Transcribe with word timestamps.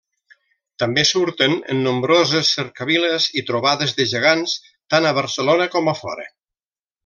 També 0.83 1.01
surten 1.09 1.53
en 1.73 1.83
nombroses 1.89 2.49
cercaviles 2.57 3.29
i 3.43 3.45
trobades 3.53 3.95
de 4.01 4.09
gegants, 4.15 4.57
tant 4.95 5.11
a 5.11 5.13
Barcelona 5.23 5.73
com 5.77 5.95
a 5.95 5.97
fora. 6.05 6.31